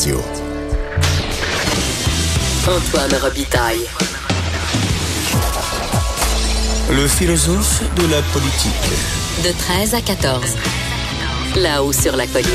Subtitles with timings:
[0.00, 0.16] Radio.
[2.66, 3.86] Antoine Robitaille.
[6.90, 8.72] Le philosophe de la politique.
[9.44, 10.56] De 13 à 14.
[11.56, 12.48] Là-haut sur la colline.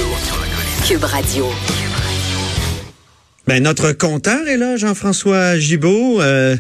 [0.88, 1.46] Cube Radio.
[3.46, 6.58] Ben, notre compteur est là, Jean-François Gibault, euh,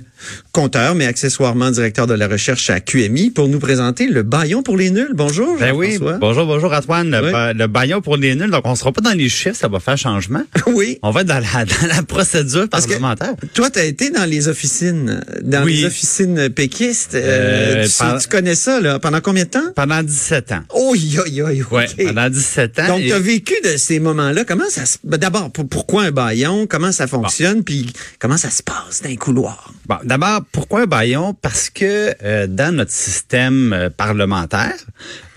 [0.51, 4.77] compteur, mais accessoirement directeur de la recherche à QMI, pour nous présenter le baillon pour
[4.77, 5.11] les nuls.
[5.13, 7.09] Bonjour, Ben oui, bonjour, bonjour Antoine.
[7.11, 7.31] Le, Oui.
[7.31, 9.79] ba- le baillon pour les nuls, donc on sera pas dans les chiffres, ça va
[9.79, 10.43] faire changement.
[10.67, 10.97] Oui.
[11.03, 13.33] On va être dans la, dans la procédure Parce que parlementaire.
[13.53, 15.77] Toi, tu as été dans les officines, dans Oui.
[15.77, 17.15] les officines péquistes.
[17.15, 19.71] Euh, Euh, tu, connais ça, là, pendant combien de temps?
[19.75, 20.61] Pendant 17 ans.
[20.73, 21.65] Oh, yo, yo, yo.
[21.71, 22.87] Ouais, pendant 17 ans.
[22.87, 24.43] Donc, et- tu as vécu de ces moments-là.
[24.45, 24.97] Comment ça se...
[25.03, 26.65] ben, D'abord, pour- pourquoi un baillon?
[26.67, 27.63] Comment ça fonctionne?
[27.63, 29.73] Puis comment ça se passe dans un couloir?
[29.87, 31.33] Bon, d'abord, pourquoi un baillon?
[31.33, 34.75] Parce que euh, dans notre système euh, parlementaire,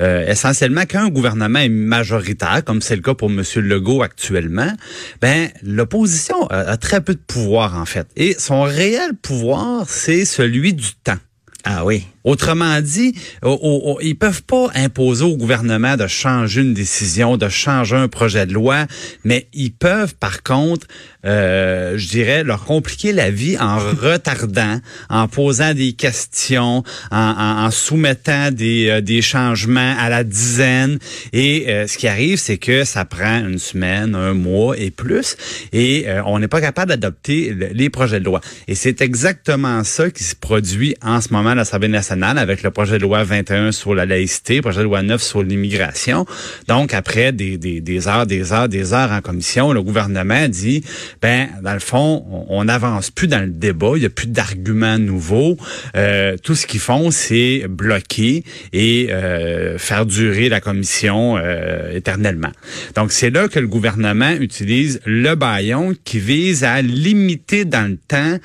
[0.01, 3.43] euh, essentiellement, quand un gouvernement est majoritaire, comme c'est le cas pour M.
[3.57, 4.73] Legault actuellement,
[5.21, 8.07] ben l'opposition a, a très peu de pouvoir, en fait.
[8.15, 11.19] Et son réel pouvoir, c'est celui du temps.
[11.65, 12.07] Ah oui.
[12.25, 17.37] Autrement dit, o- o- o- ils peuvent pas imposer au gouvernement de changer une décision,
[17.37, 18.87] de changer un projet de loi,
[19.25, 20.87] mais ils peuvent par contre,
[21.25, 27.65] euh, je dirais, leur compliquer la vie en retardant, en posant des questions, en, en-
[27.67, 30.99] en soumettant des, euh, des changements à la dizaine.
[31.33, 35.37] Et euh, ce qui arrive, c'est que ça prend une semaine, un mois et plus,
[35.73, 38.41] et euh, on n'est pas capable d'adopter le- les projets de loi.
[38.67, 42.71] Et c'est exactement ça qui se produit en ce moment à l'Assemblée nationale avec le
[42.71, 46.27] projet de loi 21 sur la laïcité, projet de loi 9 sur l'immigration.
[46.67, 50.83] Donc, après des, des, des heures, des heures, des heures en commission, le gouvernement dit,
[51.23, 54.27] ben, dans le fond, on- on n'avance plus dans le débat, il n'y a plus
[54.29, 55.57] d'arguments nouveaux.
[55.97, 62.51] Euh, tout ce qu'ils font, c'est bloquer et euh, faire durer la commission euh, éternellement.
[62.97, 67.97] Donc, c'est là que le gouvernement utilise le baillon qui vise à limiter dans le
[67.97, 68.39] temps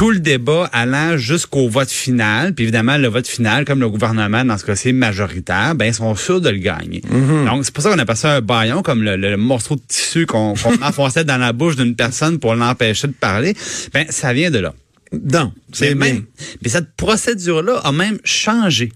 [0.00, 2.54] tout le débat allant jusqu'au vote final.
[2.54, 6.14] Puis évidemment, le vote final, comme le gouvernement, dans ce cas-ci, majoritaire, ben, ils sont
[6.14, 7.02] sûrs de le gagner.
[7.44, 10.24] Donc, c'est pour ça qu'on appelle ça un baillon, comme le, le morceau de tissu
[10.24, 13.54] qu'on qu'on enfonçait dans la bouche d'une personne pour l'empêcher de parler.
[13.92, 14.72] Ben, ça vient de là.
[15.12, 16.24] Donc, c'est même,
[16.62, 18.92] mais cette procédure-là a même changé.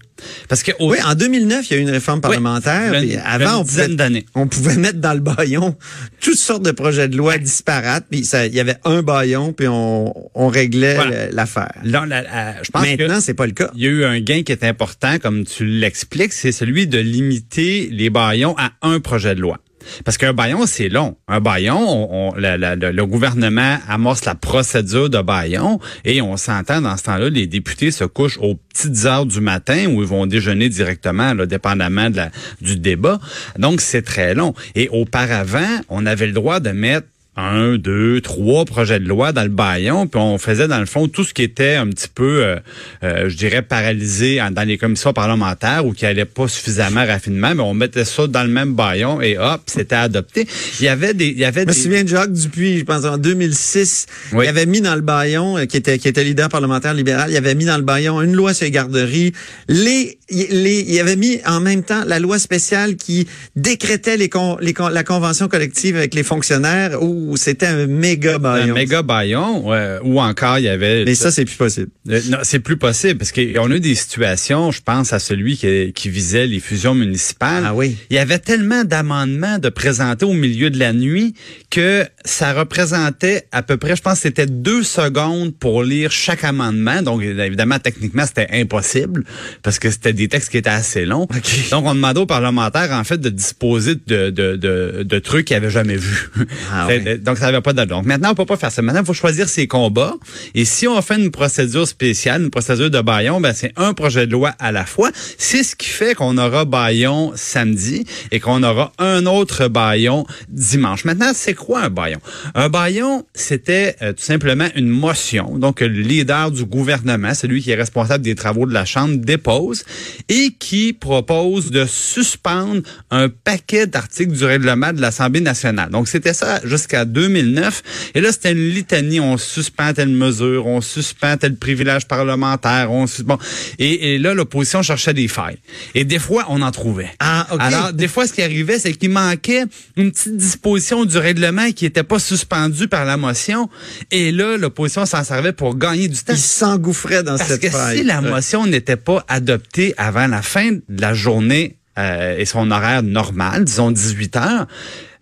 [0.47, 2.93] Parce que au- Oui, en 2009, il y a eu une réforme parlementaire.
[3.01, 4.25] puis avant, une on pouvait, d'années.
[4.33, 5.75] on pouvait mettre dans le baillon
[6.21, 8.05] toutes sortes de projets de loi disparates.
[8.09, 11.31] Puis ça- il y avait un baillon, puis on, on réglait Voilà.
[11.31, 11.73] l'affaire.
[11.83, 13.69] là, la- la- je pense Maintenant, c'est pas le cas.
[13.75, 16.97] il y a eu un gain qui est important, comme tu l'expliques, c'est celui de
[16.97, 19.59] limiter les baillons à un projet de loi.
[20.03, 21.15] Parce qu'un baillon, c'est long.
[21.27, 27.29] Un baillon, le gouvernement amorce la procédure de baillon et on s'entend dans ce temps-là,
[27.29, 31.45] les députés se couchent aux petites heures du matin où ils vont déjeuner directement, là,
[31.45, 32.31] dépendamment de la,
[32.61, 33.19] du débat.
[33.57, 34.53] Donc, c'est très long.
[34.75, 37.07] Et auparavant, on avait le droit de mettre
[37.37, 41.07] un, deux, trois projets de loi dans le baillon, puis on faisait dans le fond
[41.07, 42.55] tout ce qui était un petit peu, euh,
[43.03, 47.61] euh, je dirais, paralysé dans les commissions parlementaires ou qui allait pas suffisamment rapidement, mais
[47.63, 50.47] on mettait ça dans le même baillon et hop, c'était adopté.
[50.79, 52.83] Il y avait des, il y avait Je me des, souviens de Jacques Dupuis, je
[52.85, 54.45] pense en 2006, Oui.
[54.45, 57.37] il avait mis dans le baillon, euh, qui était qui était leader parlementaire libéral, il
[57.37, 59.33] avait mis dans le baillon une loi sur les garderies.
[59.67, 64.57] Les, les, il avait mis en même temps la loi spéciale qui décrétait les, con-
[64.61, 67.01] les con- la convention collective avec les fonctionnaires
[67.35, 68.73] c'était un méga un baillon.
[68.75, 71.89] méga baillon, euh, ou encore il y avait Mais ça, c'est plus possible.
[72.09, 75.57] Euh, non, c'est plus possible parce qu'on a eu des situations, je pense à celui
[75.57, 77.63] qui, qui visait les fusions municipales.
[77.65, 77.95] Ah oui.
[78.09, 81.33] Il y avait tellement d'amendements de présenter au milieu de la nuit
[81.69, 87.01] que ça représentait à peu près, je pense c'était deux secondes pour lire chaque amendement.
[87.01, 89.23] Donc évidemment, techniquement, c'était impossible
[89.61, 91.27] parce que c'était des textes qui étaient assez longs.
[91.71, 95.57] Donc on demandait aux parlementaires en fait de disposer de, de, de, de trucs qu'ils
[95.57, 96.29] n'avaient jamais vus.
[96.71, 97.97] Ah donc, ça n'avait pas d'allure.
[97.97, 98.81] Donc, maintenant, on peut pas faire ça.
[98.81, 100.15] Maintenant, il faut choisir ses combats.
[100.53, 104.27] Et si on fait une procédure spéciale, une procédure de baillon, ben, c'est un projet
[104.27, 105.11] de loi à la fois.
[105.37, 111.05] C'est ce qui fait qu'on aura baillon samedi et qu'on aura un autre baillon dimanche.
[111.05, 112.19] Maintenant, c'est quoi un baillon?
[112.53, 115.57] Un baillon, c'était euh, tout simplement une motion.
[115.57, 119.83] Donc, le leader du gouvernement, celui qui est responsable des travaux de la Chambre, dépose
[120.29, 125.89] et qui propose de suspendre un paquet d'articles du règlement de l'Assemblée nationale.
[125.89, 127.83] Donc, c'était ça jusqu'à 2009.
[128.15, 129.19] Et là, c'était une litanie.
[129.19, 133.37] On suspend telle mesure, on suspend tel privilège parlementaire, on suspend...
[133.79, 135.57] Et, et là, l'opposition cherchait des failles.
[135.93, 137.11] Et des fois, on en trouvait.
[137.19, 137.59] Ah, OK.
[137.61, 139.63] Alors, des fois, ce qui arrivait, c'est qu'il manquait
[139.97, 143.69] une petite disposition du règlement qui n'était pas suspendue par la motion.
[144.11, 146.33] Et là, l'opposition s'en servait pour gagner du temps.
[146.33, 147.97] Il s'engouffrait dans Parce cette que faille.
[147.99, 152.71] si la motion n'était pas adoptée avant la fin de la journée euh, et son
[152.71, 154.67] horaire normal, disons 18 heures,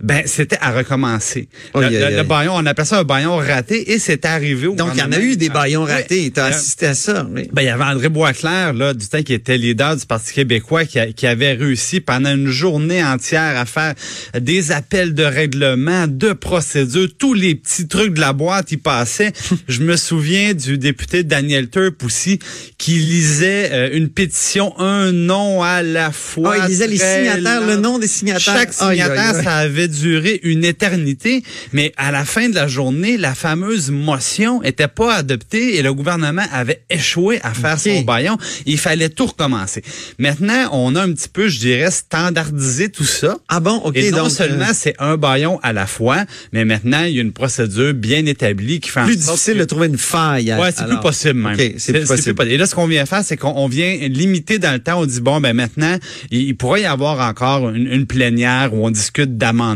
[0.04, 1.48] Ben, c'était à recommencer.
[1.74, 2.22] Oh, le, yeah, le- yeah.
[2.24, 5.02] le baillon, on appelle ça un baillon raté et c'est arrivé au Donc, il y
[5.02, 5.94] en a eu des baillons Ouais.
[5.96, 6.30] ratés.
[6.30, 7.26] Tu as Euh, assisté à ça.
[7.32, 7.48] oui.
[7.54, 10.84] Ben, il y avait André Boisclair, là, du temps qui était leader du Parti québécois,
[10.84, 13.94] qui, a- qui avait réussi pendant une journée entière à faire
[14.38, 19.32] des appels de règlement, de procédures, tous les petits trucs de la boîte, il passait.
[19.70, 22.40] Je me souviens du député Daniel Turp aussi,
[22.78, 26.56] qui lisait euh, une pétition, un nom à la fois.
[26.60, 27.68] Ah, il lisait les signataires, lent.
[27.68, 28.42] le nom des signataires.
[28.56, 33.36] Chaque signataire, ça avait duré une éternité, mais à la fin de la journée, la
[33.36, 38.38] fameuse motion était pas adoptée et le gouvernement avait échoué à faire son baillon.
[38.66, 39.84] Il fallait tout recommencer.
[40.19, 43.38] Maintenant, on a un petit peu, je dirais, standardisé tout ça.
[43.50, 43.95] Ah bon, OK.
[43.98, 47.19] et non donc, seulement euh, c'est un baillon à la fois, mais maintenant, il y
[47.19, 49.98] a une procédure bien établie qui fait en plus sorte difficile que- de trouver une
[49.98, 50.54] faille.
[50.54, 51.57] Ouais, c'est plus possible même.
[51.78, 52.48] C'est plus possible.
[52.48, 55.00] Et là, ce qu'on vient faire, c'est qu'on on vient limiter dans le temps.
[55.01, 55.98] On dit bon, ben maintenant,
[56.31, 59.74] il, il pourrait y avoir encore une, une plénière où on discute d'amendements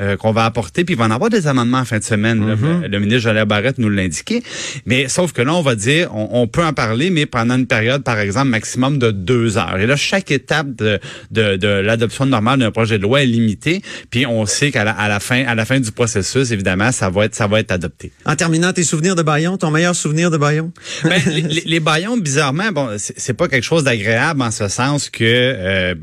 [0.00, 2.40] euh, qu'on va apporter, puis il va en avoir des amendements en fin de semaine.
[2.54, 2.82] Mm-hmm.
[2.82, 4.42] le, le ministre Joël Barrette nous l'a indiqué.
[4.86, 7.66] Mais sauf que là, on va dire, on, on peut en parler, mais pendant une
[7.66, 9.78] période, par exemple, maximum de deux heures.
[9.78, 10.98] Et là, chaque étape de,
[11.30, 14.92] de, de l'adoption normale d'un projet de loi est limitée, puis on sait qu'à la,
[14.92, 17.72] à la fin, à la fin du processus, évidemment, ça va être, ça va être
[17.72, 18.12] adopté.
[18.26, 20.72] En terminant, tes souvenirs de Bayon, ton meilleur souvenir de Bayon?
[21.04, 24.68] Ben, les, les- les baillons, bizarrement, bon, c'est c'est pas quelque chose d'agréable en ce
[24.68, 25.94] sens que euh,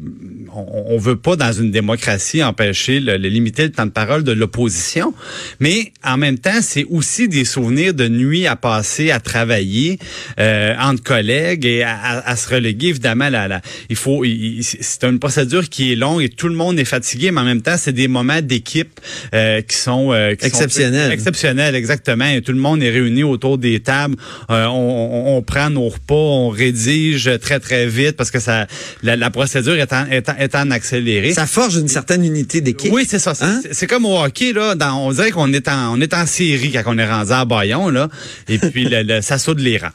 [0.56, 4.24] on, on veut pas dans une démocratie empêcher le, le- limiter le temps de parole
[4.24, 5.14] de l'opposition,
[5.60, 10.00] mais en même temps, c'est aussi des souvenirs de nuit à passer à travailler
[10.40, 12.88] euh, entre collègues et à, à- à se reléguer.
[12.90, 14.24] Évidemment, la, la- il faut,
[14.62, 17.62] c'est une procédure qui est longue et tout le monde est fatigué, mais en même
[17.62, 19.00] temps, c'est des moments d'équipe
[19.34, 21.12] euh, qui sont euh, qui sont- Exceptionnels.
[21.12, 22.26] exceptionnel, exactement.
[22.26, 24.16] Et tout le monde est réuni autour des tables.
[24.50, 28.68] Euh, on, on- on prend nos repas, on rédige très très vite parce que ça,
[29.04, 31.34] la, la procédure est en, est en, est en accéléré.
[31.34, 32.92] Ça forge une certaine unité d'équipe.
[32.94, 33.34] oui, c'est ça.
[33.36, 33.62] C'est- Hein?
[33.72, 34.76] C'est comme au hockey là.
[34.76, 37.44] Dans, on dirait qu'on est en on est en série quand on est rendu à
[37.46, 38.08] Bayon là.
[38.48, 39.90] Et puis le, le- ça saute les rangs.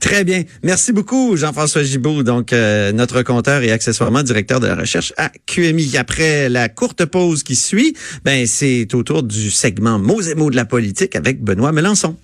[0.00, 0.44] Très bien.
[0.62, 5.30] Merci beaucoup, Jean-François Gibault, donc euh, notre compteur et accessoirement directeur de la recherche à
[5.46, 5.96] QMI.
[5.96, 10.50] Après la courte pause qui suit, ben c'est au tour du segment mots et mots
[10.50, 12.16] de la politique avec Benoît Melançon.